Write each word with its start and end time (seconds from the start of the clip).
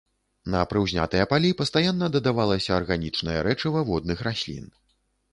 На 0.51 0.59
прыўзнятыя 0.69 1.25
палі 1.33 1.49
пастаянна 1.59 2.07
дадавалася 2.15 2.71
арганічнае 2.77 3.35
рэчыва 3.49 3.83
водных 3.91 4.25
раслін. 4.29 4.65